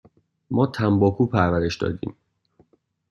ما 0.51 0.65
تنباکو 0.67 1.25
پرورش 1.31 1.77
دادیم. 1.77 2.15